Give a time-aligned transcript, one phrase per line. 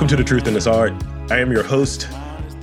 [0.00, 0.94] Welcome to The Truth in This Art.
[1.30, 2.08] I am your host,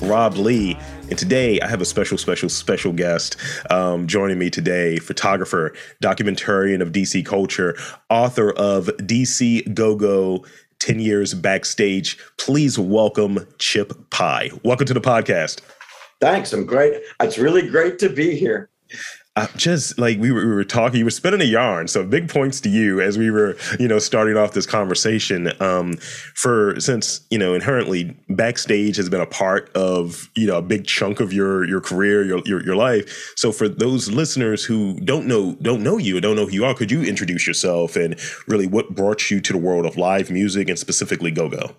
[0.01, 0.75] Rob Lee.
[1.07, 3.35] And today I have a special, special, special guest
[3.69, 7.77] um, joining me today photographer, documentarian of DC culture,
[8.09, 10.47] author of DC Go Go
[10.79, 12.17] 10 Years Backstage.
[12.37, 14.49] Please welcome Chip Py.
[14.63, 15.61] Welcome to the podcast.
[16.19, 16.53] Thanks.
[16.53, 17.03] I'm great.
[17.21, 18.71] It's really great to be here
[19.37, 21.87] uh, just like we were, we were talking, you were spinning a yarn.
[21.87, 25.51] So big points to you as we were, you know, starting off this conversation.
[25.61, 25.97] Um,
[26.33, 30.87] for since you know inherently backstage has been a part of you know a big
[30.87, 33.33] chunk of your your career, your your, your life.
[33.35, 36.73] So for those listeners who don't know don't know you, don't know who you are,
[36.73, 40.67] could you introduce yourself and really what brought you to the world of live music
[40.67, 41.75] and specifically go go?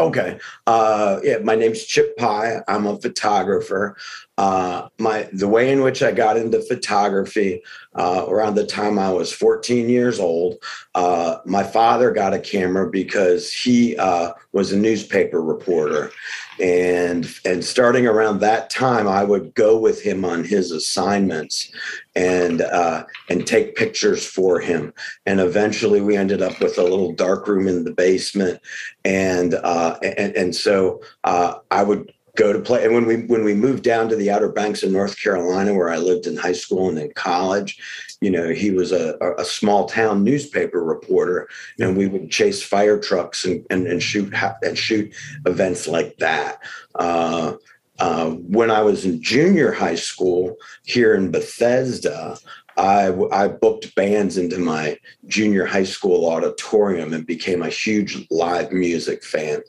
[0.00, 0.38] Okay.
[0.66, 2.24] Uh, yeah, my name's Chip Py.
[2.68, 3.96] I'm a photographer.
[4.38, 7.60] Uh, my the way in which I got into photography
[7.96, 10.62] uh, around the time I was 14 years old,
[10.94, 16.12] uh, my father got a camera because he uh, was a newspaper reporter,
[16.60, 21.72] and and starting around that time, I would go with him on his assignments,
[22.14, 24.94] and uh, and take pictures for him.
[25.26, 28.60] And eventually, we ended up with a little dark room in the basement,
[29.04, 32.84] and and and so I would go to play.
[32.84, 35.90] And when we when we moved down to the Outer Banks in North Carolina, where
[35.90, 37.78] I lived in high school and in college,
[38.20, 41.48] you know, he was a, a small town newspaper reporter,
[41.80, 45.12] and we would chase fire trucks and and, and shoot and shoot
[45.44, 46.60] events like that.
[46.94, 47.54] Uh,
[47.98, 52.38] uh, when I was in junior high school here in Bethesda,
[52.76, 58.70] I, I, booked bands into my junior high school auditorium and became a huge live
[58.70, 59.62] music fan.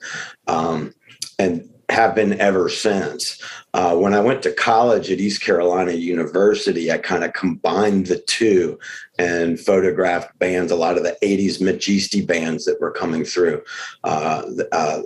[0.46, 0.94] Um,
[1.40, 3.42] and have been ever since.
[3.74, 8.20] Uh, when I went to college at East Carolina University, I kind of combined the
[8.20, 8.80] two
[9.18, 13.62] and photographed bands, a lot of the 80s Majesty bands that were coming through
[14.04, 15.02] uh, uh,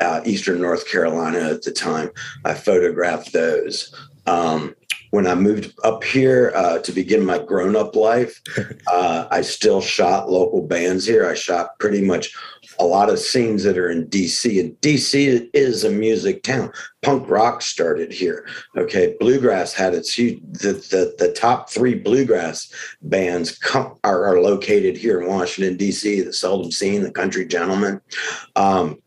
[0.00, 2.10] uh, Eastern North Carolina at the time.
[2.44, 3.94] I photographed those.
[4.26, 4.74] Um,
[5.10, 8.40] when I moved up here uh, to begin my grown up life,
[8.86, 11.28] uh, I still shot local bands here.
[11.28, 12.34] I shot pretty much
[12.78, 16.72] a lot of scenes that are in DC, and DC is a music town.
[17.02, 18.46] Punk rock started here.
[18.76, 20.40] Okay, bluegrass had its huge.
[20.52, 22.72] The the, the top three bluegrass
[23.02, 26.22] bands come, are, are located here in Washington D.C.
[26.22, 28.00] The Seldom Scene, the Country Gentlemen.
[28.56, 29.00] Um,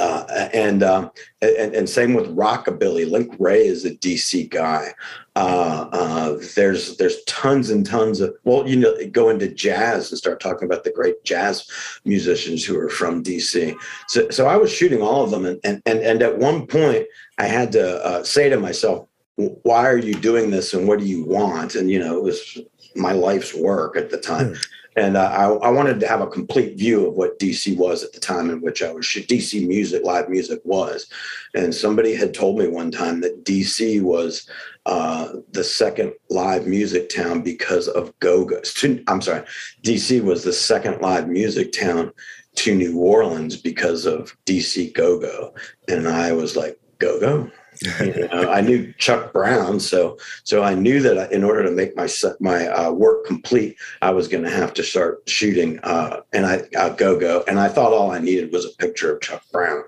[0.00, 1.10] uh, and, um,
[1.40, 3.10] and and same with rockabilly.
[3.10, 4.92] Link Wray is a DC guy.
[5.36, 10.18] Uh, uh, there's there's tons and tons of well, you know, go into jazz and
[10.18, 11.70] start talking about the great jazz
[12.04, 13.76] musicians who are from DC.
[14.08, 17.06] So so I was shooting all of them, and and and, and at one point
[17.38, 21.04] I had to uh, say to myself, why are you doing this, and what do
[21.04, 21.74] you want?
[21.74, 22.58] And you know, it was
[22.96, 24.56] my life's work at the time.
[24.96, 28.14] And uh, I, I, wanted to have a complete view of what DC was at
[28.14, 31.06] the time in which I was DC music, live music was.
[31.54, 34.48] And somebody had told me one time that DC was
[34.86, 38.62] uh, the second live music town because of Go-Go.
[39.06, 39.44] I'm sorry,
[39.82, 42.12] DC was the second live music town
[42.56, 45.54] to New Orleans because of DC Go-Go.
[45.88, 47.50] And I was like, Go-Go?
[48.00, 51.96] You know, I knew Chuck Brown, so so I knew that in order to make
[51.96, 52.08] my
[52.40, 55.78] my uh, work complete, I was going to have to start shooting.
[55.82, 59.14] Uh, and I uh, go go, and I thought all I needed was a picture
[59.14, 59.82] of Chuck Brown,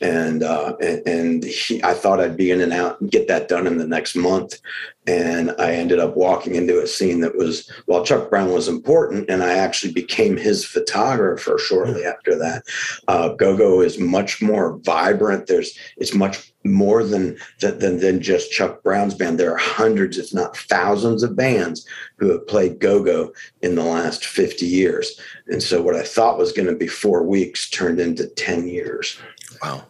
[0.00, 3.48] and uh, and, and he, I thought I'd be in and out and get that
[3.48, 4.60] done in the next month.
[5.06, 9.30] And I ended up walking into a scene that was, well, Chuck Brown was important,
[9.30, 12.64] and I actually became his photographer shortly after that.
[13.08, 15.46] Uh, Go Go is much more vibrant.
[15.46, 19.38] There's, it's much more than, than than just Chuck Brown's band.
[19.38, 21.86] There are hundreds, if not thousands, of bands
[22.16, 25.20] who have played Go Go in the last 50 years.
[25.46, 29.18] And so, what I thought was going to be four weeks turned into 10 years.
[29.62, 29.84] Wow.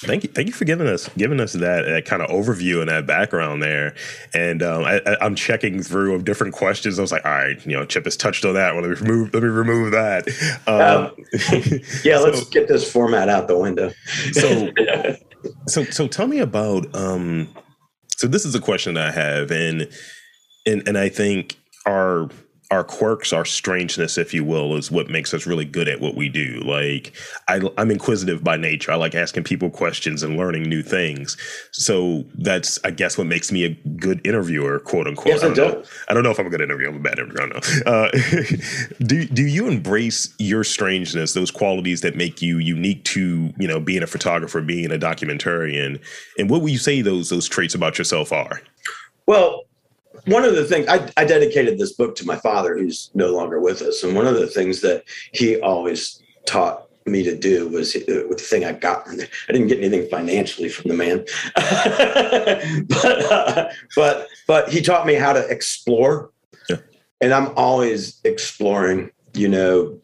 [0.00, 2.88] Thank you, thank you for giving us giving us that, that kind of overview and
[2.88, 3.96] that background there.
[4.32, 7.00] And um, I, am checking through of different questions.
[7.00, 8.74] I was like, all right, you know, Chip has touched on that.
[8.74, 10.28] Well, let me remove let me remove that.
[10.68, 11.16] Um,
[12.04, 13.92] yeah, so, let's get this format out the window.
[14.32, 14.70] so,
[15.66, 16.94] so, so tell me about.
[16.94, 17.48] Um,
[18.16, 19.88] so this is a question I have, and
[20.66, 21.56] and and I think
[21.86, 22.28] our
[22.70, 26.14] our quirks, our strangeness, if you will, is what makes us really good at what
[26.14, 26.60] we do.
[26.64, 27.14] Like
[27.48, 28.92] I, am inquisitive by nature.
[28.92, 31.38] I like asking people questions and learning new things.
[31.72, 35.28] So that's, I guess, what makes me a good interviewer, quote unquote.
[35.28, 35.86] Yes, I, don't I, don't.
[36.08, 36.90] I don't know if I'm a good interviewer.
[36.90, 37.42] I'm a bad interviewer.
[37.42, 37.60] I know.
[37.86, 38.10] Uh,
[39.04, 43.80] do do you embrace your strangeness, those qualities that make you unique to you know
[43.80, 46.00] being a photographer, being a documentarian,
[46.36, 48.60] and what would you say those those traits about yourself are?
[49.26, 49.67] Well,
[50.28, 53.60] one of the things I, I, dedicated this book to my father, who's no longer
[53.60, 57.96] with us, and one of the things that he always taught me to do was
[57.96, 59.28] uh, the thing I got from there.
[59.48, 61.24] I didn't get anything financially from the man,
[62.88, 66.30] but uh, but but he taught me how to explore,
[66.68, 66.76] yeah.
[67.20, 69.10] and I'm always exploring.
[69.34, 70.00] You know,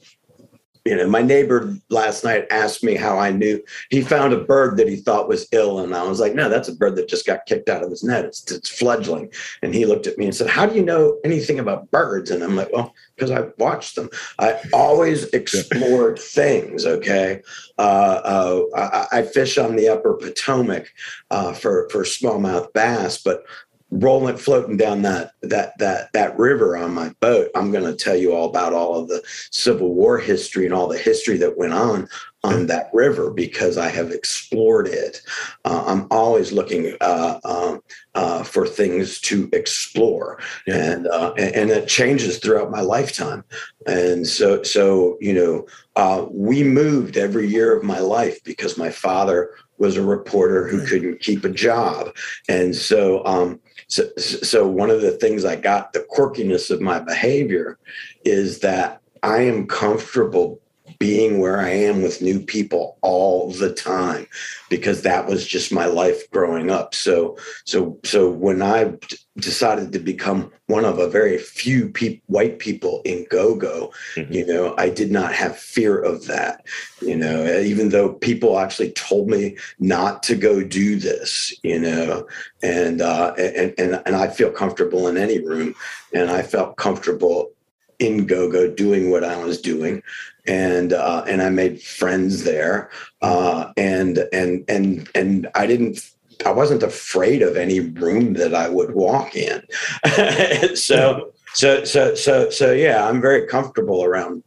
[0.84, 4.76] you know, my neighbor last night asked me how I knew he found a bird
[4.76, 5.78] that he thought was ill.
[5.80, 8.04] And I was like, no, that's a bird that just got kicked out of his
[8.04, 8.26] net.
[8.26, 9.32] It's, it's fledgling.
[9.62, 12.30] And he looked at me and said, how do you know anything about birds?
[12.30, 14.10] And I'm like, well, because I watched them.
[14.38, 16.84] I always explore things.
[16.84, 17.42] Okay.
[17.78, 20.92] Uh, uh, I, I, fish on the upper Potomac
[21.30, 23.44] uh, for, for smallmouth bass, but
[23.94, 28.16] rolling floating down that that that that river on my boat i'm going to tell
[28.16, 31.72] you all about all of the civil war history and all the history that went
[31.72, 32.08] on
[32.42, 35.22] on that river because i have explored it.
[35.64, 37.80] Uh, i'm always looking uh, um,
[38.16, 40.38] uh, for things to explore.
[40.66, 40.92] Yeah.
[40.92, 43.44] and, uh, and, and it changes throughout my lifetime.
[43.86, 48.90] And so so you know uh, we moved every year of my life because my
[48.90, 52.14] father was a reporter who couldn't keep a job.
[52.48, 53.60] And so um,
[53.94, 57.78] so, so one of the things I got, the quirkiness of my behavior
[58.24, 60.60] is that I am comfortable
[61.04, 64.26] being where I am with new people all the time
[64.70, 66.94] because that was just my life growing up.
[66.94, 67.36] So
[67.66, 68.94] so so when I
[69.36, 74.32] decided to become one of a very few pe- white people in go-go, mm-hmm.
[74.32, 76.64] you know, I did not have fear of that.
[77.02, 82.26] You know, even though people actually told me not to go do this, you know,
[82.62, 85.74] and uh and and, and I feel comfortable in any room
[86.14, 87.50] and I felt comfortable
[87.98, 90.02] in go-go doing what I was doing
[90.46, 92.90] and uh, and I made friends there,
[93.22, 96.10] uh, and and and and I didn't.
[96.44, 99.62] I wasn't afraid of any room that I would walk in.
[100.76, 104.42] so so so so so yeah, I'm very comfortable around.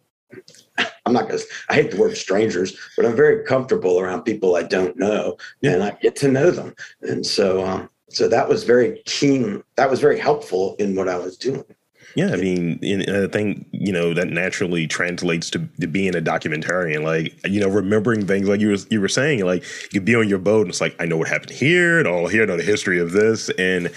[1.05, 1.41] I'm not gonna.
[1.69, 5.81] I hate the word strangers, but I'm very comfortable around people I don't know, and
[5.81, 6.75] I get to know them.
[7.01, 9.63] And so, um, so that was very keen.
[9.77, 11.63] That was very helpful in what I was doing.
[12.15, 17.03] Yeah, I mean, I think you know that naturally translates to, to, being a documentarian.
[17.03, 20.15] Like you know, remembering things like you were you were saying, like you could be
[20.15, 22.45] on your boat and it's like I know what happened here and all here, I
[22.45, 23.91] know the history of this, and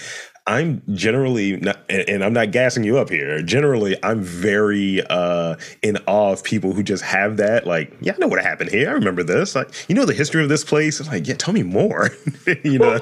[0.47, 3.43] I'm generally not, and I'm not gassing you up here.
[3.43, 7.67] Generally, I'm very uh, in awe of people who just have that.
[7.67, 8.89] Like, yeah, I know what happened here.
[8.89, 9.53] I remember this.
[9.53, 10.99] Like, you know the history of this place.
[10.99, 12.09] I'm like, yeah, tell me more.
[12.63, 12.99] you know,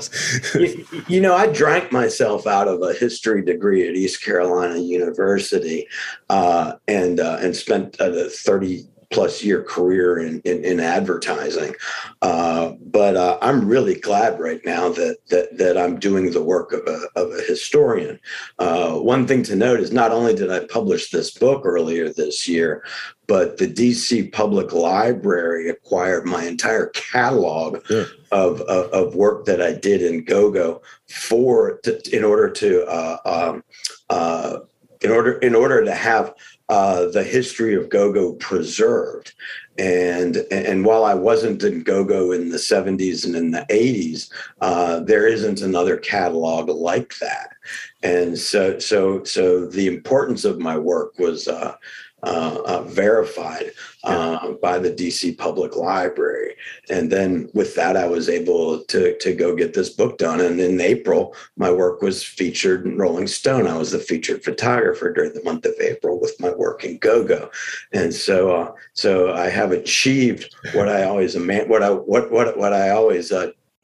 [0.54, 4.78] well, you, you, know, I drank myself out of a history degree at East Carolina
[4.78, 5.88] University,
[6.30, 11.74] uh, and uh, and spent uh, 30 plus year career in, in, in advertising.
[12.22, 16.72] Uh, but uh, I'm really glad right now that, that, that I'm doing the work
[16.74, 18.20] of a, of a historian.
[18.60, 22.48] Uh, one thing to note is not only did I publish this book earlier this
[22.48, 22.84] year,
[23.28, 28.06] but the DC Public Library acquired my entire catalog yeah.
[28.32, 33.18] of, of, of, work that I did in GoGo for to, in order to uh,
[33.26, 33.64] um,
[34.10, 34.60] uh,
[35.02, 36.34] in order in order to have
[36.70, 39.34] uh, the history of go-go preserved.
[39.78, 44.30] And, and while I wasn't in go-go in the 70s and in the 80s,
[44.62, 47.56] uh, there isn't another catalog like that.
[48.04, 51.76] And so, so, so the importance of my work was uh,
[52.24, 53.72] uh, uh, verified
[54.04, 56.56] uh, by the DC Public Library.
[56.90, 60.42] And then with that, I was able to, to go get this book done.
[60.42, 63.68] And in April, my work was featured in Rolling Stone.
[63.68, 67.50] I was the featured photographer during the month of April with my work in GoGo.
[67.94, 72.74] And so, uh, so I have achieved what I always what I what what what
[72.74, 73.32] I always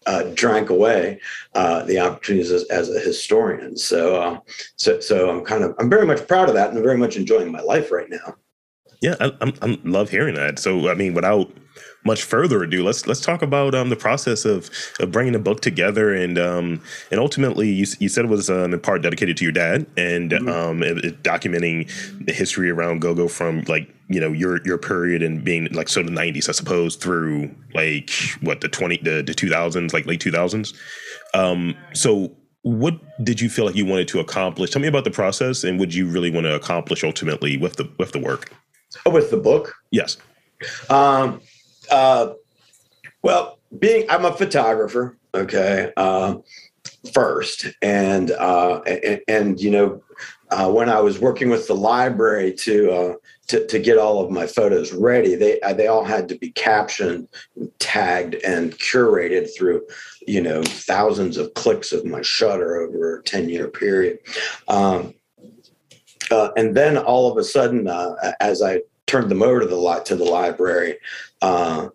[0.06, 1.20] uh, drank away
[1.54, 3.78] uh, the opportunities as, as, a historian.
[3.78, 4.40] So, uh,
[4.76, 7.18] so, so I'm kind of I'm very much proud of that, and I'm very much
[7.18, 8.36] enjoying my life right now.
[9.02, 10.60] Yeah, I, am I'm, love hearing that.
[10.60, 11.52] So, I mean, without
[12.06, 14.70] much further ado, let's let's talk about um, the process of,
[15.00, 16.82] of bringing the book together, and um,
[17.12, 20.32] and ultimately, you, you said it was um, in part dedicated to your dad, and
[20.32, 20.48] mm-hmm.
[20.48, 21.90] um, it, it documenting
[22.26, 26.04] the history around GoGo from like you know your your period and being like so
[26.04, 30.74] the 90s, I suppose, through like what the 20 the, the 2000s, like late 2000s.
[31.34, 34.72] Um, so what did you feel like you wanted to accomplish?
[34.72, 37.90] Tell me about the process, and what you really want to accomplish ultimately with the
[38.00, 38.52] with the work.
[39.06, 39.74] Oh, with the book?
[39.92, 40.18] Yes.
[40.90, 41.42] Um,
[41.92, 42.34] uh,
[43.22, 46.36] well, being I'm a photographer, okay, uh,
[47.14, 50.02] first, and, uh, and, and you know,
[50.56, 53.14] uh, when I was working with the library to uh,
[53.48, 56.52] to, to get all of my photos ready, they uh, they all had to be
[56.52, 57.28] captioned,
[57.80, 59.86] tagged, and curated through,
[60.26, 64.20] you know, thousands of clicks of my shutter over a ten year period.
[64.70, 65.14] Um,
[66.32, 70.02] uh, and then all of a sudden, uh, as I turned them over to the
[70.06, 71.00] to the library,
[71.42, 71.90] uh,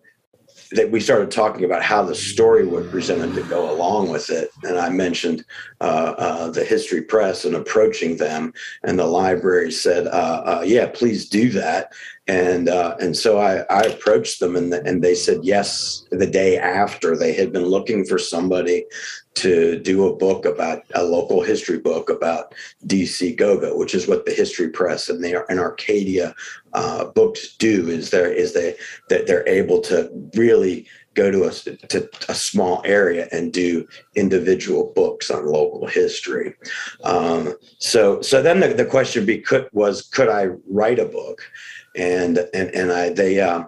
[0.71, 4.51] that we started talking about how the story would presented to go along with it.
[4.63, 5.43] And I mentioned
[5.81, 10.87] uh, uh, the History Press and approaching them, and the library said, uh, uh "Yeah,
[10.87, 11.91] please do that."
[12.31, 16.05] And uh, and so I, I approached them, and the, and they said yes.
[16.11, 18.85] The day after, they had been looking for somebody
[19.33, 22.55] to do a book about a local history book about
[22.87, 26.33] DC Go-Go, which is what the History Press and are and Arcadia
[26.71, 27.89] uh, books do.
[27.89, 28.77] Is there is they
[29.09, 34.91] that they're able to really go to a, to a small area and do individual
[34.95, 36.55] books on local history.
[37.03, 41.41] Um, so so then the, the question be could was could I write a book,
[41.95, 43.39] and and and I they.
[43.39, 43.65] Uh,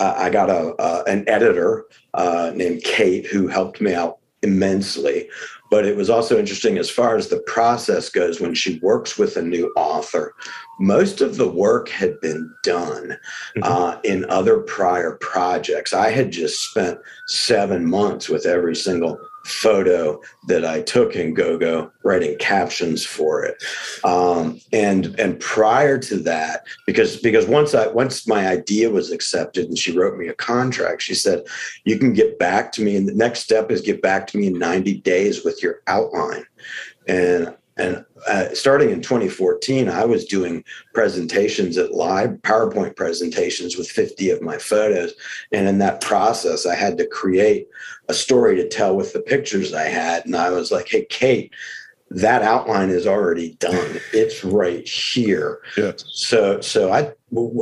[0.00, 5.28] I got a uh, an editor uh, named Kate who helped me out immensely.
[5.74, 9.36] But it was also interesting as far as the process goes when she works with
[9.36, 10.32] a new author.
[10.78, 13.18] Most of the work had been done
[13.56, 13.62] mm-hmm.
[13.64, 15.92] uh, in other prior projects.
[15.92, 21.90] I had just spent seven months with every single photo that I took in GoGo,
[22.02, 23.62] writing captions for it.
[24.02, 29.68] Um, and and prior to that, because because once I once my idea was accepted
[29.68, 31.42] and she wrote me a contract, she said,
[31.84, 34.46] "You can get back to me, and the next step is get back to me
[34.48, 36.44] in 90 days with your outline."
[37.06, 43.88] And and uh, starting in 2014, I was doing presentations at live PowerPoint presentations with
[43.88, 45.12] 50 of my photos.
[45.50, 47.66] And in that process, I had to create
[48.08, 50.24] a story to tell with the pictures I had.
[50.24, 51.52] And I was like, hey, Kate,
[52.10, 53.98] that outline is already done.
[54.12, 55.60] It's right here.
[55.76, 55.92] Yeah.
[55.96, 57.12] So so I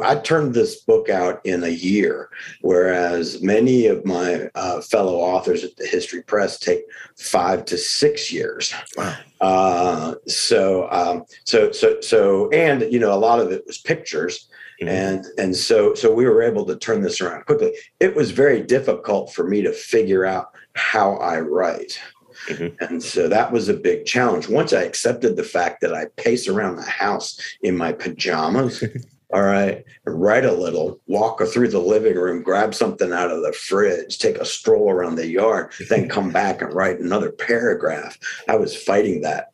[0.03, 5.65] I turned this book out in a year, whereas many of my uh, fellow authors
[5.65, 6.85] at the History Press take
[7.17, 8.75] five to six years.
[8.97, 9.17] Wow.
[9.41, 14.49] Uh, so um, so so so and you know a lot of it was pictures.
[14.81, 14.89] Mm-hmm.
[14.89, 17.73] And and so so we were able to turn this around quickly.
[18.01, 22.01] It was very difficult for me to figure out how I write.
[22.49, 22.85] Mm-hmm.
[22.85, 24.49] And so that was a big challenge.
[24.49, 28.83] Once I accepted the fact that I pace around the house in my pajamas,
[29.33, 33.53] all right, write a little, walk through the living room, grab something out of the
[33.53, 38.19] fridge, take a stroll around the yard, then come back and write another paragraph.
[38.49, 39.53] I was fighting that.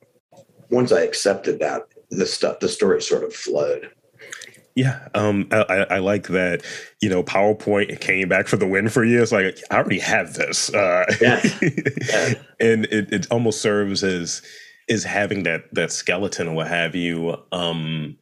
[0.70, 3.90] Once I accepted that, the stuff, the story sort of flowed.
[4.74, 6.62] Yeah, um, I, I, like that.
[7.00, 9.20] You know, PowerPoint came back for the win for you.
[9.20, 11.40] It's like I already have this, uh, yeah.
[11.60, 12.34] yeah.
[12.60, 14.40] and it, it almost serves as
[14.86, 18.16] is having that that skeleton or what have you, um,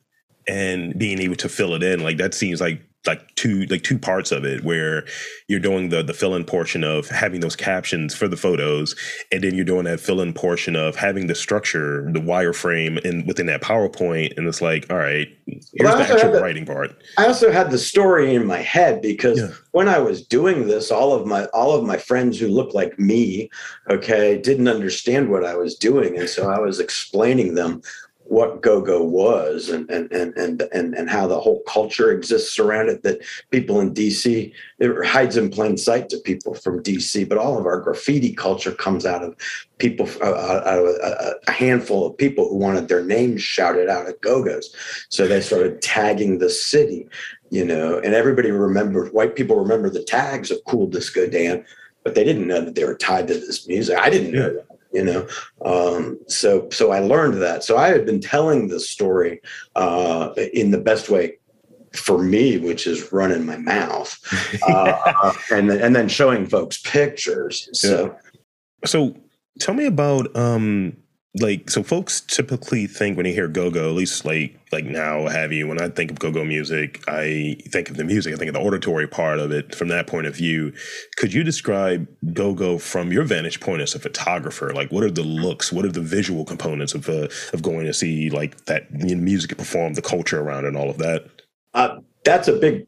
[0.48, 2.00] and being able to fill it in.
[2.00, 5.04] Like that seems like like two like two parts of it where
[5.48, 8.94] you're doing the the fill-in portion of having those captions for the photos
[9.32, 13.46] and then you're doing that fill-in portion of having the structure the wireframe and within
[13.46, 17.26] that powerpoint and it's like all right here's well, the actual the, writing part i
[17.26, 19.48] also had the story in my head because yeah.
[19.72, 22.98] when i was doing this all of my all of my friends who looked like
[22.98, 23.48] me
[23.90, 27.80] okay didn't understand what i was doing and so i was explaining them
[28.28, 32.88] what go-go was and and and and and, and how the whole culture exists around
[32.88, 37.38] it that people in DC it hides in plain sight to people from DC but
[37.38, 39.36] all of our graffiti culture comes out of
[39.78, 43.88] people uh, uh out of a, a, handful of people who wanted their names shouted
[43.88, 44.74] out at go-go's.
[45.08, 47.08] So they started tagging the city
[47.50, 51.64] you know and everybody remembered white people remember the tags of cool disco dan
[52.06, 53.98] but they didn't know that they were tied to this music.
[53.98, 55.28] I didn't know that you know?
[55.64, 57.64] Um, so so i learned that.
[57.64, 59.40] So i had been telling this story
[59.74, 61.38] uh, in the best way
[61.94, 64.18] for me which is running my mouth
[64.68, 67.68] uh, and and then showing folks pictures.
[67.72, 68.30] So yeah.
[68.84, 69.16] so
[69.60, 70.96] tell me about um
[71.40, 75.52] like so folks typically think when they hear go-go at least like like now have
[75.52, 78.54] you when i think of go-go music i think of the music i think of
[78.54, 80.72] the auditory part of it from that point of view.
[81.16, 84.72] Could you describe go-go from your vantage point as a photographer?
[84.72, 87.94] Like what are the looks what are the visual components of uh, of going to
[87.94, 91.26] see like that music perform the culture around it and all of that?
[91.74, 92.86] Uh, that's a big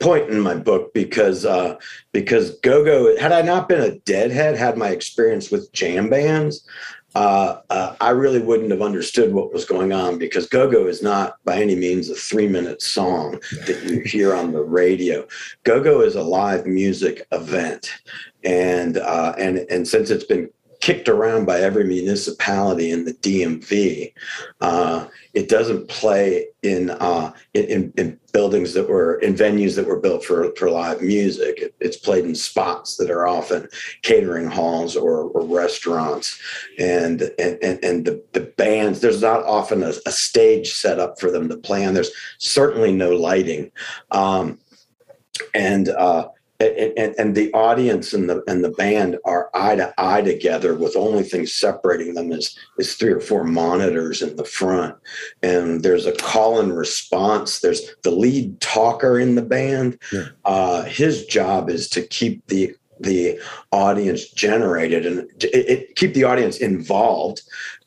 [0.00, 1.76] point in my book because uh,
[2.12, 6.66] because go-go had i not been a deadhead had my experience with jam bands
[7.14, 11.02] uh, uh, I really wouldn't have understood what was going on because Go Go is
[11.02, 15.26] not by any means a three minute song that you hear on the radio.
[15.64, 17.92] Go Go is a live music event.
[18.44, 24.12] And, uh, and, and since it's been kicked around by every municipality in the DMV.
[24.60, 30.00] Uh, it doesn't play in, uh, in, in buildings that were in venues that were
[30.00, 31.58] built for for live music.
[31.58, 33.68] It, it's played in spots that are often
[34.02, 36.40] catering halls or, or restaurants,
[36.78, 39.00] and and and, and the, the bands.
[39.00, 41.94] There's not often a, a stage set up for them to play on.
[41.94, 43.70] There's certainly no lighting,
[44.10, 44.58] um,
[45.54, 46.28] and uh,
[46.60, 50.94] and, and, the audience and the and the band are eye to eye together with
[50.94, 54.94] only things separating them is is three or four monitors in the front.
[55.42, 57.60] And there's a call and response.
[57.60, 59.98] There's the lead talker in the band.
[60.12, 60.26] Yeah.
[60.44, 63.40] uh, his job is to keep the the
[63.72, 67.40] audience generated and it, it, keep the audience involved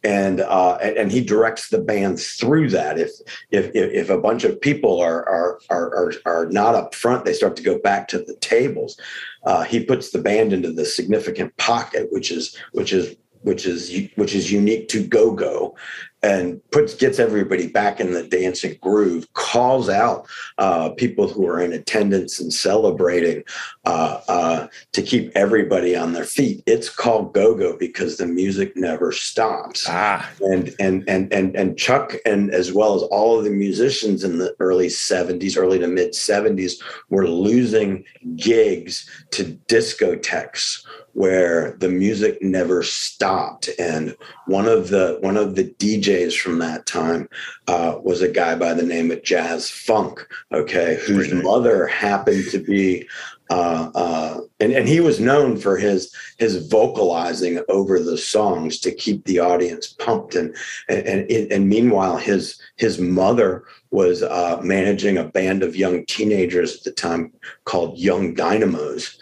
[0.04, 3.00] and uh, and he directs the band through that.
[3.00, 3.12] If
[3.52, 7.56] if if a bunch of people are are are are, not up front, they start
[7.56, 9.00] to go back to the tables.
[9.46, 14.10] Uh, he puts the band into the significant pocket, which is which is which is
[14.16, 15.76] which is unique to go go
[16.24, 20.26] and puts gets everybody back in the dancing groove calls out
[20.58, 23.44] uh, people who are in attendance and celebrating
[23.86, 29.12] uh, uh, to keep everybody on their feet it's called go-go because the music never
[29.12, 30.28] stops ah.
[30.42, 34.38] and and and and and chuck and as well as all of the musicians in
[34.38, 38.04] the early 70s early to mid 70s were losing
[38.36, 43.70] gigs to discotheques where the music never stopped.
[43.80, 44.16] And
[44.48, 47.30] one of the one of the DJs from that time
[47.68, 52.60] uh, was a guy by the name of Jazz Funk okay whose mother happened to
[52.60, 53.08] be
[53.50, 58.92] uh, uh, and, and he was known for his his vocalizing over the songs to
[58.92, 60.34] keep the audience pumped.
[60.34, 60.56] And
[60.90, 66.78] and and, and meanwhile his his mother was uh, managing a band of young teenagers
[66.78, 67.32] at the time
[67.66, 69.18] called Young Dynamos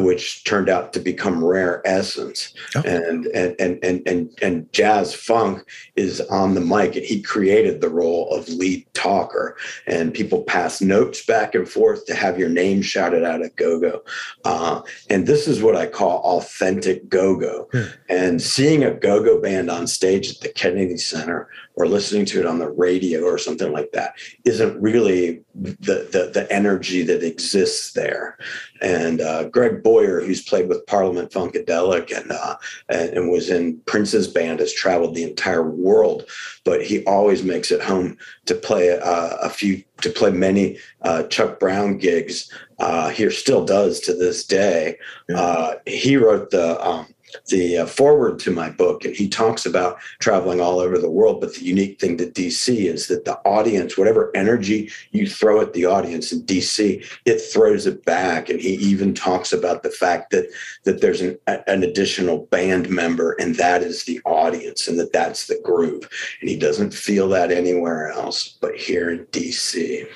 [0.00, 2.82] which turned out to become rare essence oh.
[2.82, 7.80] and, and and and and and jazz funk is on the mic and he created
[7.80, 9.56] the role of lead talker
[9.86, 14.02] and people pass notes back and forth to have your name shouted out at go-go
[14.44, 14.80] uh,
[15.10, 17.82] and this is what i call authentic go-go hmm.
[18.08, 22.46] and seeing a go-go band on stage at the kennedy center or listening to it
[22.46, 24.14] on the radio or something like that
[24.44, 28.38] isn't really the the, the energy that exists there.
[28.80, 32.56] And uh, Greg Boyer, who's played with Parliament Funkadelic and, uh,
[32.88, 36.28] and, and was in Prince's band, has traveled the entire world,
[36.64, 41.22] but he always makes it home to play uh, a few to play many uh,
[41.24, 42.50] Chuck Brown gigs.
[42.78, 44.98] Uh, here still does to this day.
[45.32, 47.06] Uh, he wrote the um,
[47.48, 51.40] the uh, forward to my book, and he talks about traveling all over the world.
[51.40, 55.72] But the unique thing to DC is that the audience, whatever energy you throw at
[55.72, 58.48] the audience in DC, it throws it back.
[58.48, 60.46] And he even talks about the fact that
[60.84, 65.46] that there's an, an additional band member, and that is the audience, and that that's
[65.46, 66.08] the groove.
[66.40, 70.06] And he doesn't feel that anywhere else, but here in DC.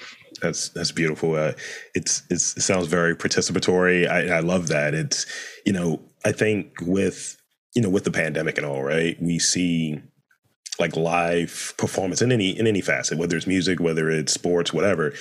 [0.46, 1.34] That's that's beautiful.
[1.34, 1.52] Uh,
[1.94, 4.08] it's, it's it sounds very participatory.
[4.08, 4.94] I, I love that.
[4.94, 5.26] It's
[5.64, 7.36] you know I think with
[7.74, 9.20] you know with the pandemic and all, right?
[9.20, 10.00] We see
[10.78, 15.12] like live performance in any in any facet, whether it's music, whether it's sports, whatever.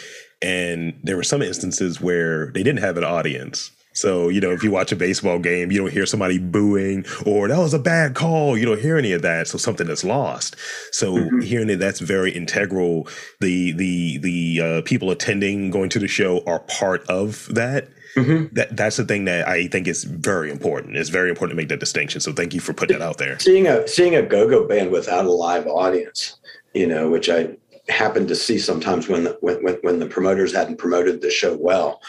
[0.41, 3.71] And there were some instances where they didn't have an audience.
[3.95, 7.47] So, you know, if you watch a baseball game, you don't hear somebody booing or
[7.47, 8.57] that was a bad call.
[8.57, 9.47] You don't hear any of that.
[9.47, 10.55] So something that's lost.
[10.91, 11.39] So mm-hmm.
[11.39, 13.07] hearing that that's very integral.
[13.39, 17.89] The the the uh, people attending, going to the show are part of that.
[18.15, 18.55] Mm-hmm.
[18.55, 20.95] That that's the thing that I think is very important.
[20.95, 22.21] It's very important to make that distinction.
[22.21, 23.39] So thank you for putting that out there.
[23.39, 26.37] Seeing a seeing a go-go band without a live audience,
[26.73, 27.55] you know, which I
[27.89, 32.01] happened to see sometimes when the, when, when the promoters hadn't promoted the show well,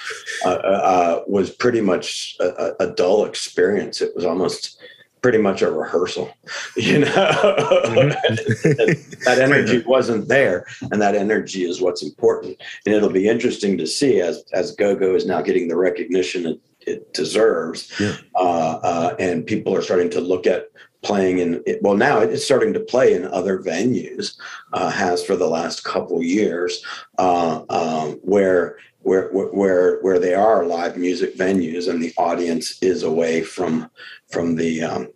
[0.44, 4.00] uh, uh, was pretty much a, a, dull experience.
[4.00, 4.80] It was almost
[5.22, 6.32] pretty much a rehearsal,
[6.76, 7.06] you know.
[7.06, 9.24] Mm-hmm.
[9.24, 12.60] that energy wasn't there, and that energy is what's important.
[12.84, 17.12] And it'll be interesting to see as as GoGo is now getting the recognition it,
[17.12, 18.16] deserves, yeah.
[18.34, 20.70] uh, uh, and people are starting to look at
[21.02, 24.36] playing in well now it's starting to play in other venues
[24.72, 26.84] uh, has for the last couple years
[27.18, 33.04] uh, um, where where where where they are live music venues and the audience is
[33.04, 33.88] away from
[34.32, 35.08] from the um,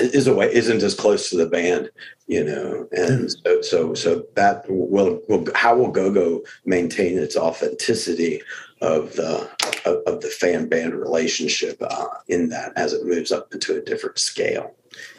[0.00, 1.88] is away isn't as close to the band
[2.32, 2.88] you know?
[2.92, 8.40] And so so so that will will how will go-go maintain its authenticity
[8.82, 9.48] of the
[9.86, 13.80] of, of the fan band relationship uh, in that as it moves up into a
[13.80, 14.74] different scale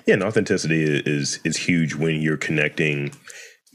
[0.05, 3.11] yeah and authenticity is is huge when you're connecting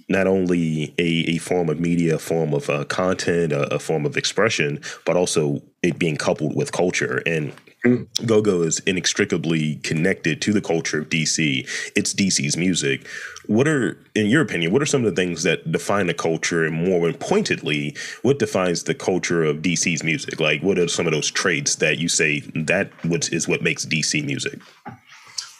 [0.08, 4.06] not only a, a form of media, a form of uh, content, a, a, form
[4.06, 7.22] of expression, but also it being coupled with culture.
[7.26, 7.52] And.
[8.26, 11.66] Go-go is inextricably connected to the culture of DC.
[11.94, 13.06] It's DC's music.
[13.46, 16.64] What are, in your opinion, what are some of the things that define the culture,
[16.64, 20.40] and more pointedly, what defines the culture of DC's music?
[20.40, 22.90] Like, what are some of those traits that you say that
[23.32, 24.60] is what makes DC music?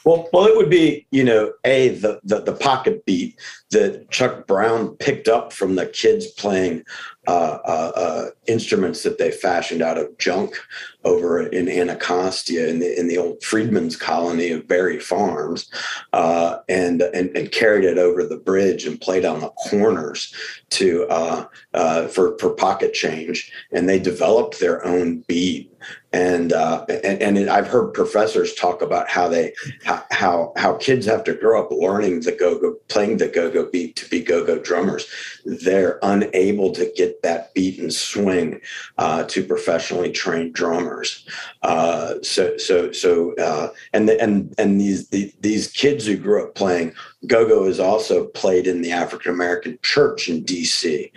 [0.09, 3.39] Well, well, it would be you know a the, the the pocket beat
[3.73, 6.85] that Chuck Brown picked up from the kids playing
[7.27, 10.57] uh, uh, uh, instruments that they fashioned out of junk
[11.05, 15.71] over in Anacostia in the in the old Freedmen's colony of Barry Farms,
[16.15, 20.35] uh, and, and and carried it over the bridge and played on the corners
[20.71, 25.71] to uh, uh, for for pocket change, and they developed their own beat
[26.13, 29.53] and uh, and, and it, I've heard professors talk about how they
[29.85, 33.69] how how kids have to grow up learning the go go playing the go go
[33.71, 35.07] beat to be go go drummers.
[35.45, 38.61] They're unable to get that beat and swing
[38.97, 41.27] uh, to professionally trained drummers.
[41.63, 46.45] Uh, so so so uh, and the, and and these the, these kids who grew
[46.45, 46.95] up playing
[47.27, 51.13] go go is also played in the African American church in D.C.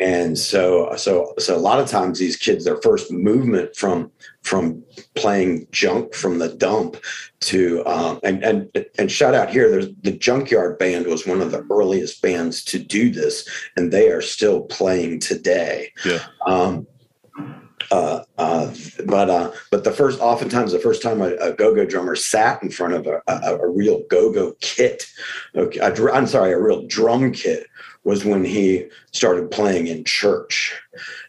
[0.00, 4.10] And so so so a lot of times these kids their first movement from
[4.42, 4.82] from
[5.14, 6.96] playing junk from the dump
[7.40, 11.52] to um, and and and shout out here there's the junkyard band was one of
[11.52, 15.92] the earliest bands to do this and they are still playing today.
[16.04, 16.20] Yeah.
[16.46, 16.86] Um,
[17.90, 18.72] uh, uh,
[19.06, 22.70] but uh, but the first oftentimes the first time a, a go-go drummer sat in
[22.70, 25.06] front of a, a, a real go-go kit
[25.56, 27.66] okay, I'm sorry a real drum kit
[28.04, 30.78] was when he started playing in church.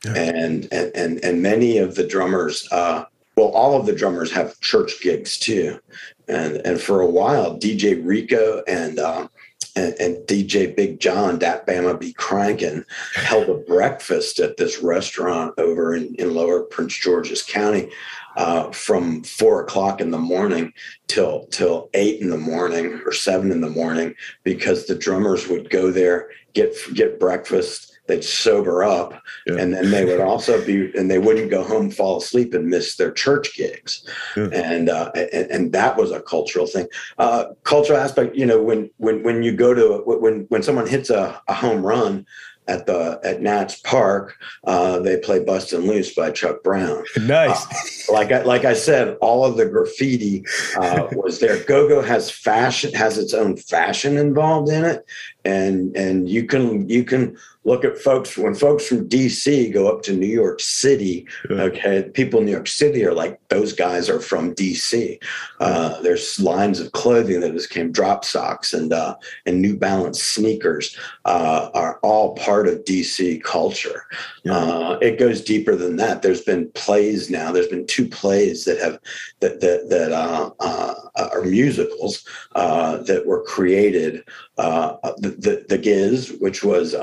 [0.03, 0.13] Yeah.
[0.15, 3.05] And, and, and, and many of the drummers, uh,
[3.37, 5.79] well, all of the drummers have church gigs too.
[6.27, 9.27] And, and for a while, DJ Rico and, uh,
[9.75, 15.53] and, and, DJ Big John, Dat Bama Be Crankin, held a breakfast at this restaurant
[15.57, 17.89] over in, in Lower Prince George's County
[18.35, 20.73] uh, from four o'clock in the morning
[21.07, 25.69] till till eight in the morning or seven in the morning because the drummers would
[25.69, 29.13] go there get get breakfast they'd sober up
[29.47, 29.55] yeah.
[29.55, 32.95] and then they would also be and they wouldn't go home fall asleep and miss
[32.95, 34.49] their church gigs yeah.
[34.53, 36.87] and, uh, and, and that was a cultural thing
[37.17, 41.09] uh, cultural aspect you know when when when you go to when when someone hits
[41.09, 42.25] a, a home run
[42.67, 47.03] at the at Nats Park, uh, they play "Bustin' Loose" by Chuck Brown.
[47.25, 48.09] Nice.
[48.09, 50.45] Uh, like I like I said, all of the graffiti
[50.77, 51.63] uh, was there.
[51.63, 55.05] Go Go has fashion has its own fashion involved in it,
[55.45, 60.03] and and you can you can look at folks when folks from DC go up
[60.03, 61.27] to New York City.
[61.49, 61.63] Yeah.
[61.63, 65.21] Okay, people in New York City are like those guys are from DC.
[65.59, 70.21] Uh, there's lines of clothing that just came drop socks and uh, and New Balance
[70.21, 74.05] sneakers uh, are all part of DC culture.
[74.43, 74.53] Yeah.
[74.53, 76.21] Uh, it goes deeper than that.
[76.21, 77.51] There's been plays now.
[77.51, 78.99] There's been two plays that have
[79.39, 84.23] that that that uh, uh, are musicals that were created.
[84.57, 86.95] The, the, the Giz, which was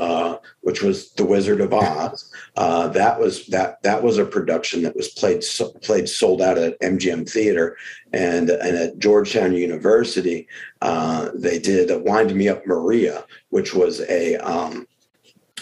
[0.63, 2.33] which was The Wizard of Oz.
[2.57, 5.43] Uh, that was that that was a production that was played
[5.83, 7.77] played sold out at MGM Theater
[8.13, 10.49] and and at Georgetown University.
[10.81, 14.87] Uh, they did Wind Me Up Maria, which was a um,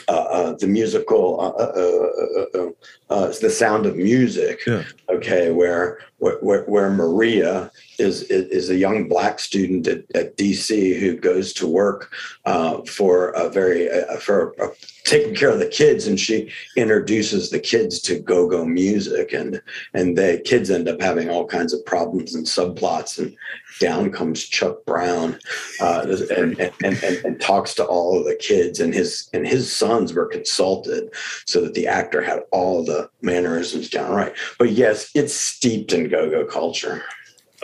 [0.08, 4.60] uh, uh, the musical, uh, uh, the sound of music.
[4.66, 4.82] Yeah.
[5.08, 11.16] Okay, where, where where Maria is is a young black student at, at DC who
[11.16, 12.12] goes to work
[12.86, 13.88] for a very
[14.20, 14.68] for a,
[15.04, 19.60] taking care of the kids and she introduces the kids to go-go music and
[19.94, 23.34] and the kids end up having all kinds of problems and subplots and
[23.80, 25.38] down comes chuck brown
[25.80, 26.06] uh,
[26.36, 30.12] and, and, and, and, talks to all of the kids and his and his sons
[30.12, 31.08] were consulted
[31.46, 34.34] so that the actor had all the mannerisms down right.
[34.58, 37.02] But yes it's steeped in go-go culture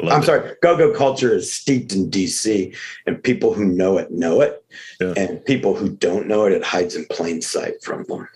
[0.02, 0.26] I'm it.
[0.26, 4.64] sorry, go-go culture is steeped in DC, and people who know it know it,
[5.00, 5.14] yeah.
[5.16, 8.28] and people who don't know it, it hides in plain sight from them.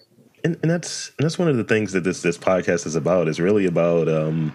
[0.42, 3.28] And, and that's and that's one of the things that this this podcast is about.
[3.28, 4.54] Is really about um,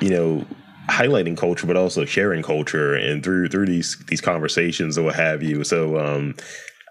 [0.00, 0.44] you know
[0.90, 5.42] highlighting culture, but also sharing culture, and through through these these conversations or what have
[5.42, 5.64] you.
[5.64, 6.34] So um,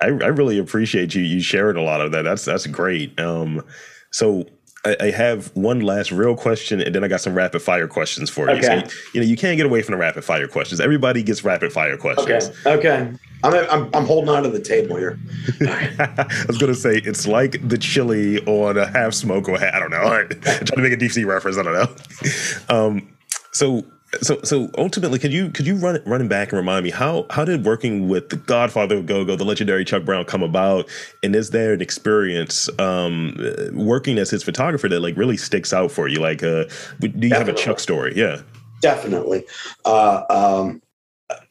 [0.02, 2.24] I, I really appreciate you you sharing a lot of that.
[2.24, 3.20] That's that's great.
[3.20, 3.64] Um,
[4.12, 4.46] so
[4.84, 8.30] I, I, have one last real question, and then I got some rapid fire questions
[8.30, 8.58] for you.
[8.58, 8.84] Okay.
[8.88, 10.82] So, you know, you can't get away from the rapid fire questions.
[10.82, 12.50] Everybody gets rapid fire questions.
[12.66, 12.90] Okay.
[12.90, 13.18] Okay.
[13.44, 15.20] I'm, I'm, I'm holding on to the table here.
[15.62, 19.80] I was going to say it's like the chili on a half smoke or I
[19.80, 20.04] don't know.
[20.04, 20.30] Right.
[20.42, 21.58] trying to make a DC reference.
[21.58, 22.76] I don't know.
[22.76, 23.16] Um,
[23.52, 23.84] so
[24.22, 27.26] so so ultimately could you could you run it running back and remind me how
[27.30, 30.88] how did working with the godfather of go-go the legendary chuck brown come about
[31.24, 33.38] and is there an experience um
[33.74, 36.66] working as his photographer that like really sticks out for you like uh
[37.00, 37.30] do you Definitely.
[37.30, 38.42] have a chuck story yeah
[38.82, 39.46] Definitely.
[39.86, 40.82] Uh, um,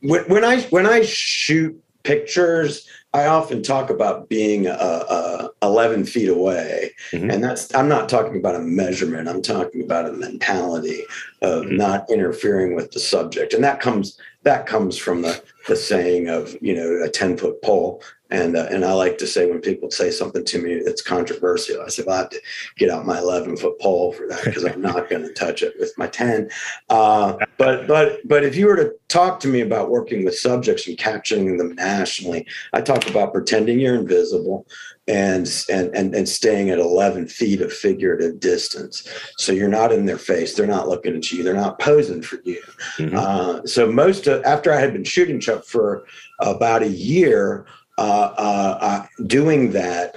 [0.00, 6.04] when, when I when I shoot pictures, I often talk about being uh, uh, 11
[6.06, 6.92] feet away.
[7.12, 7.30] Mm-hmm.
[7.30, 11.04] And that's, I'm not talking about a measurement, I'm talking about a mentality
[11.42, 11.76] of mm-hmm.
[11.76, 13.54] not interfering with the subject.
[13.54, 17.62] And that comes, that comes from the, the saying of, you know, a 10 foot
[17.62, 21.02] pole and uh, and I like to say when people say something to me that's
[21.02, 22.40] controversial, I say, well, I have to
[22.76, 25.74] get out my 11 foot pole for that because I'm not going to touch it
[25.78, 26.50] with my 10.
[26.88, 30.86] Uh, but but but if you were to talk to me about working with subjects
[30.86, 34.66] and capturing them nationally, I talk about pretending you're invisible
[35.08, 39.08] and and and, and staying at 11 feet of figurative distance.
[39.36, 42.40] So you're not in their face, they're not looking at you, they're not posing for
[42.44, 42.62] you.
[42.96, 43.16] Mm-hmm.
[43.16, 46.04] Uh, so most of, after I had been shooting Chuck for
[46.38, 47.66] about a year.
[48.00, 50.16] Uh, uh, uh, doing that,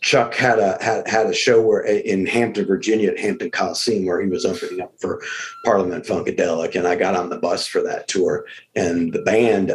[0.00, 4.22] Chuck had a had, had a show where in Hampton, Virginia, at Hampton Coliseum, where
[4.22, 5.20] he was opening up for
[5.64, 9.72] Parliament Funkadelic, and I got on the bus for that tour, and the band.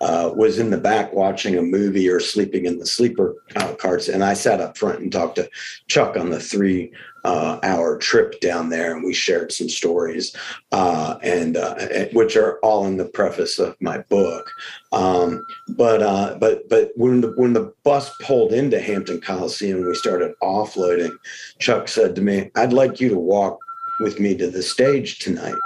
[0.00, 3.36] Uh, uh, was in the back watching a movie or sleeping in the sleeper
[3.78, 5.48] carts, and I sat up front and talked to
[5.88, 6.92] Chuck on the three
[7.24, 10.34] uh, our trip down there, and we shared some stories,
[10.72, 11.74] uh, and uh,
[12.12, 14.50] which are all in the preface of my book.
[14.92, 19.86] Um, but uh, but but when the when the bus pulled into Hampton Coliseum, and
[19.86, 21.16] we started offloading.
[21.58, 23.58] Chuck said to me, "I'd like you to walk
[24.00, 25.58] with me to the stage tonight."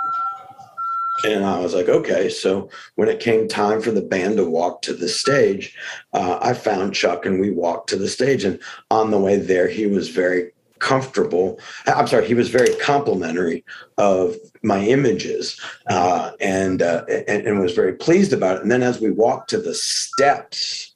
[1.25, 2.29] And I was like, okay.
[2.29, 5.77] So when it came time for the band to walk to the stage,
[6.13, 8.45] uh, I found Chuck and we walked to the stage.
[8.45, 8.61] And
[8.91, 11.59] on the way there, he was very comfortable.
[11.87, 13.65] I'm sorry, he was very complimentary
[13.97, 15.59] of my images
[15.89, 18.63] uh, and, uh, and, and was very pleased about it.
[18.63, 20.95] And then as we walked to the steps,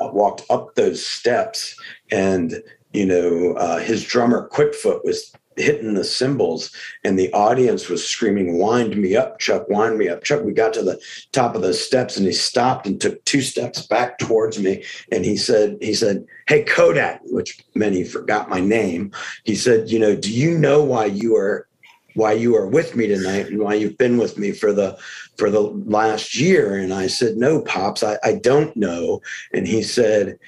[0.00, 1.78] uh, walked up those steps,
[2.10, 6.70] and you know, uh, his drummer Quickfoot was hitting the cymbals
[7.04, 10.22] and the audience was screaming wind me up chuck wind me up.
[10.24, 11.00] Chuck we got to the
[11.32, 15.24] top of the steps and he stopped and took two steps back towards me and
[15.24, 19.12] he said he said hey kodak which many forgot my name.
[19.44, 21.68] He said you know do you know why you are
[22.14, 24.98] why you are with me tonight and why you've been with me for the
[25.36, 26.76] for the last year?
[26.76, 29.20] And i said no pops i, I don't know.
[29.52, 30.38] And he said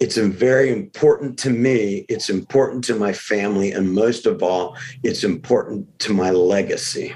[0.00, 2.04] it's very important to me.
[2.08, 3.72] It's important to my family.
[3.72, 7.14] And most of all, it's important to my legacy.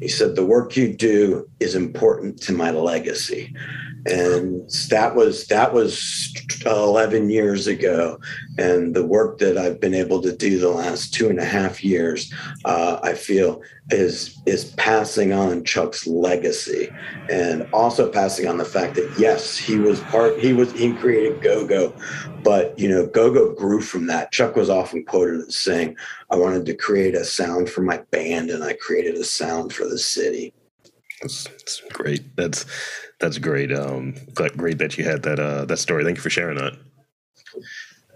[0.00, 3.54] He said, The work you do is important to my legacy
[4.06, 8.18] and that was that was 11 years ago.
[8.58, 11.84] And the work that i've been able to do the last two and a half
[11.84, 12.32] years
[12.64, 16.88] uh, i feel is is passing on chuck's legacy.
[17.30, 21.42] And also passing on the fact that yes he was part he was he created
[21.42, 21.94] go-go.
[22.42, 24.32] But you know go-go grew from that.
[24.32, 25.96] Chuck was often quoted as saying
[26.30, 29.86] i wanted to create a sound for my band and i created a sound for
[29.88, 30.52] the city.
[31.20, 32.36] That's, that's great.
[32.36, 32.66] That's
[33.20, 33.72] that's great.
[33.72, 36.04] Um, great that you had that uh, that story.
[36.04, 36.76] Thank you for sharing that.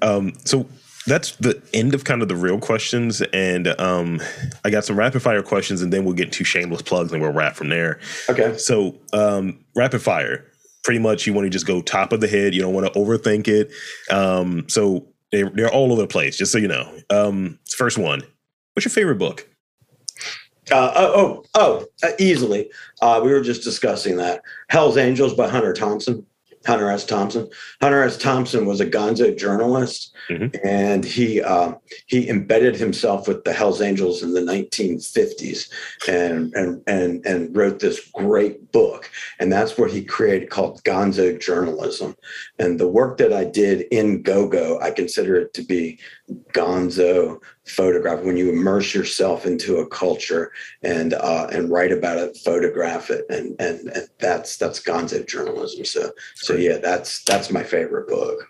[0.02, 0.66] Um, so
[1.06, 4.20] that's the end of kind of the real questions, and um,
[4.64, 7.32] I got some rapid fire questions, and then we'll get to shameless plugs, and we'll
[7.32, 8.00] wrap from there.
[8.28, 8.56] Okay.
[8.58, 10.46] So um, rapid fire.
[10.82, 12.54] Pretty much, you want to just go top of the head.
[12.54, 13.70] You don't want to overthink it.
[14.10, 16.38] Um, so they're, they're all over the place.
[16.38, 16.90] Just so you know.
[17.10, 18.22] Um, first one.
[18.72, 19.46] What's your favorite book?
[20.70, 22.70] Uh, oh, oh, oh uh, easily.
[23.02, 24.42] Uh, we were just discussing that.
[24.68, 26.26] Hell's Angels by Hunter Thompson.
[26.66, 27.06] Hunter S.
[27.06, 27.48] Thompson.
[27.80, 28.18] Hunter S.
[28.18, 30.54] Thompson was a Gonzo journalist, mm-hmm.
[30.62, 31.74] and he uh,
[32.06, 35.70] he embedded himself with the Hell's Angels in the 1950s,
[36.06, 41.40] and and and and wrote this great book, and that's what he created called Gonzo
[41.40, 42.14] journalism.
[42.58, 45.98] And the work that I did in Go Go, I consider it to be
[46.52, 52.36] Gonzo photograph when you immerse yourself into a culture and uh, and write about it,
[52.36, 55.84] photograph it, and, and and that's that's Gonzo journalism.
[55.84, 58.48] So so yeah, that's that's my favorite book.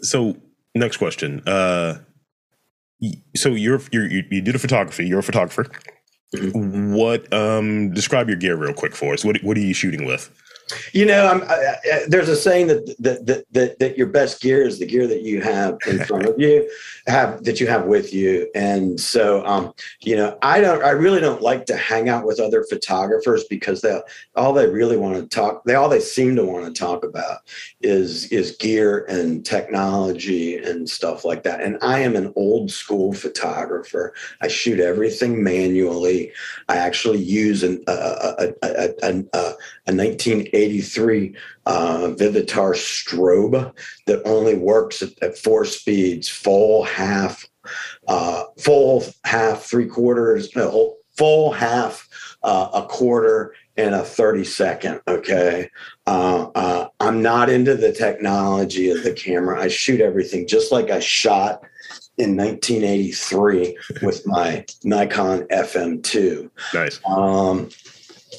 [0.00, 0.36] So
[0.74, 1.40] next question.
[1.46, 1.98] Uh,
[3.36, 5.06] so you're, you're you you do the photography.
[5.06, 5.66] You're a photographer.
[6.34, 6.94] Mm-hmm.
[6.94, 9.24] What um describe your gear real quick for us?
[9.24, 10.30] What what are you shooting with?
[10.92, 14.40] You know, I'm, I, I, there's a saying that, that that, that that your best
[14.40, 16.68] gear is the gear that you have in front of you,
[17.06, 18.50] have that you have with you.
[18.54, 22.40] And so, um, you know, I don't, I really don't like to hang out with
[22.40, 24.00] other photographers because they
[24.36, 27.40] all they really want to talk, they all they seem to want to talk about
[27.84, 31.60] is is gear and technology and stuff like that.
[31.60, 34.14] And I am an old school photographer.
[34.40, 36.32] I shoot everything manually.
[36.68, 39.54] I actually use an, a, a, a, a, a,
[39.86, 43.72] a 19 83 uh, Vivitar strobe
[44.06, 47.46] that only works at, at four speeds, full, half,
[48.08, 52.08] uh, full, half, three quarters, no, full, half,
[52.42, 55.00] uh, a quarter, and a 30 second.
[55.08, 55.70] Okay.
[57.04, 59.60] I'm not into the technology of the camera.
[59.60, 61.62] I shoot everything just like I shot
[62.18, 66.50] in 1983 with my Nikon FM2.
[66.72, 67.00] Nice.
[67.06, 67.68] Um,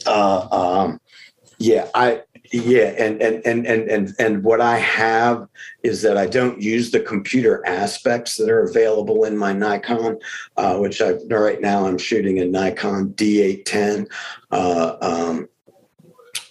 [0.06, 1.02] uh, um,
[1.58, 5.48] yeah, I yeah, and and and and and and what I have
[5.84, 10.20] is that I don't use the computer aspects that are available in my Nikon,
[10.58, 14.08] uh, which I right now I'm shooting a Nikon D810.
[14.52, 15.50] Uh, um,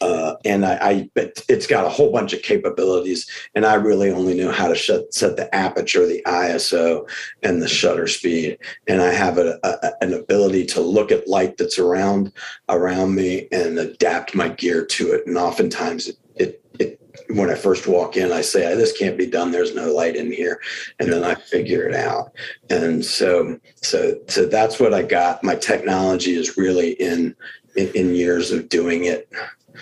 [0.05, 1.11] uh, and I, I
[1.49, 5.15] it's got a whole bunch of capabilities, and I really only know how to shut,
[5.15, 7.09] set the aperture, the ISO,
[7.43, 8.59] and the shutter speed.
[8.87, 12.33] And I have a, a, an ability to look at light that's around
[12.69, 15.27] around me and adapt my gear to it.
[15.27, 19.27] And oftentimes, it, it, it when I first walk in, I say, "This can't be
[19.27, 19.53] done.
[19.53, 20.61] There's no light in here,"
[20.99, 22.33] and then I figure it out.
[22.69, 25.43] And so, so, so that's what I got.
[25.43, 27.35] My technology is really in
[27.77, 29.31] in, in years of doing it.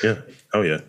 [0.03, 0.21] Yeah.
[0.55, 0.81] Oh yeah.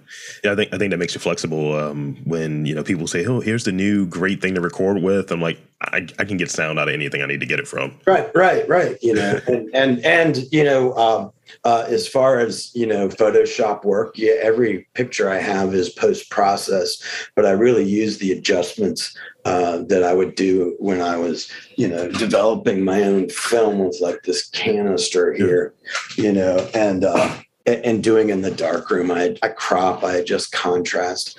[0.44, 0.54] Yeah.
[0.54, 1.76] I think I think that makes you flexible.
[1.78, 5.32] Um, when you know people say, "Oh, here's the new great thing to record with,"
[5.32, 7.68] I'm like, I, I can get sound out of anything I need to get it
[7.68, 7.94] from.
[8.06, 8.30] Right.
[8.36, 8.68] Right.
[8.68, 8.98] Right.
[9.02, 11.32] You know, and and and you know, um,
[11.63, 16.30] uh, as far as you know, Photoshop work, yeah, every picture I have is post
[16.30, 17.04] processed,
[17.36, 21.88] but I really use the adjustments uh, that I would do when I was, you
[21.88, 25.74] know, developing my own film with like this canister here,
[26.18, 27.06] you know, and.
[27.06, 29.10] Uh, and doing in the dark room.
[29.10, 31.38] I, I crop, I adjust contrast,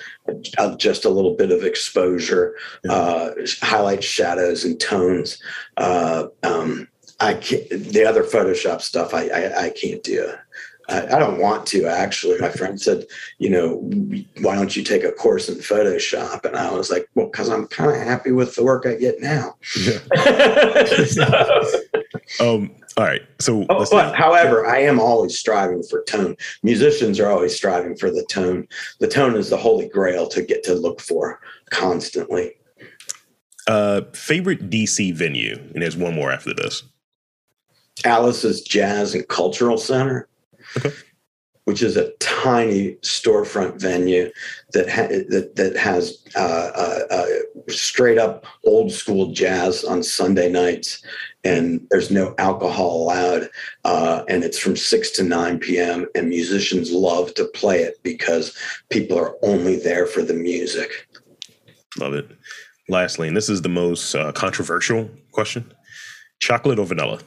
[0.77, 2.93] just a little bit of exposure, yeah.
[2.93, 5.41] uh, highlight shadows and tones.
[5.77, 6.87] Uh, um,
[7.19, 10.33] I can't, the other Photoshop stuff I, I, I can't do.
[10.89, 12.39] I, I, don't want to actually.
[12.39, 13.05] My friend said,
[13.39, 13.77] you know,
[14.41, 16.45] why don't you take a course in Photoshop?
[16.45, 19.19] And I was like, well, because I'm kind of happy with the work I get
[19.19, 19.55] now.
[19.79, 19.99] Yeah.
[21.05, 21.65] so,
[22.39, 23.21] um, all right.
[23.39, 26.37] So, oh, but, however, I am always striving for tone.
[26.63, 28.67] Musicians are always striving for the tone.
[28.99, 32.53] The tone is the holy grail to get to look for constantly.
[33.67, 36.83] Uh, favorite DC venue, and there's one more after this.
[38.05, 40.29] Alice's Jazz and Cultural Center.
[40.77, 40.93] Okay
[41.65, 44.31] which is a tiny storefront venue
[44.73, 47.25] that ha- that that has uh, uh, uh,
[47.67, 51.03] straight up old school jazz on Sunday nights,
[51.45, 53.49] and there's no alcohol allowed,
[53.85, 56.07] uh, and it's from six to nine p.m.
[56.15, 58.57] and musicians love to play it because
[58.89, 61.07] people are only there for the music.
[61.97, 62.29] Love it.
[62.89, 65.71] Lastly, and this is the most uh, controversial question:
[66.39, 67.19] chocolate or vanilla?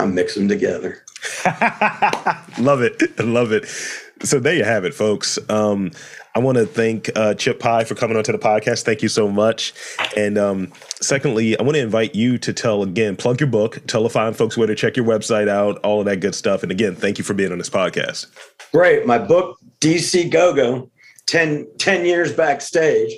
[0.00, 1.04] I mix them together.
[2.58, 3.18] love it.
[3.18, 3.66] Love it.
[4.24, 5.38] So there you have it, folks.
[5.48, 5.90] Um,
[6.34, 8.84] I want to thank uh, Chip Py for coming onto the podcast.
[8.84, 9.74] Thank you so much.
[10.16, 14.04] And um, secondly, I want to invite you to tell again, plug your book, tell
[14.04, 16.62] the fine folks where to check your website out, all of that good stuff.
[16.62, 18.28] And again, thank you for being on this podcast.
[18.72, 19.04] Great.
[19.06, 20.90] My book, DC Go Go
[21.26, 23.12] 10, 10 years backstage,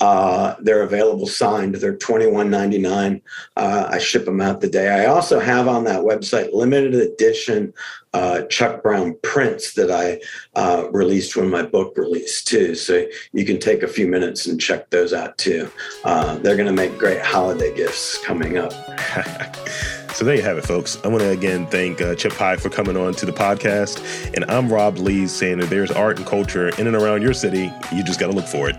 [0.00, 1.74] Uh, they're available signed.
[1.74, 3.22] They're $21.99.
[3.56, 4.88] Uh, I ship them out the day.
[4.88, 7.74] I also have on that website limited edition
[8.14, 10.20] uh, Chuck Brown prints that I
[10.54, 12.76] uh, released when my book released too.
[12.76, 15.68] So you can take a few minutes and check those out too.
[16.04, 18.72] Uh, they're going to make great holiday gifts coming up.
[20.18, 20.98] So there you have it, folks.
[21.04, 24.02] I want to again thank uh, Chip Py for coming on to the podcast.
[24.34, 27.72] And I'm Rob Lee saying that there's art and culture in and around your city.
[27.92, 28.74] You just got to look for it.